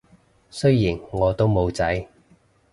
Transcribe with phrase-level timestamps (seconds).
[0.49, 2.07] 雖然我都冇仔